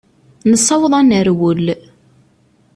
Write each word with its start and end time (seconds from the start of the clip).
Nessaweḍ 0.49 0.93
ad 0.99 1.05
nerwel. 1.05 1.65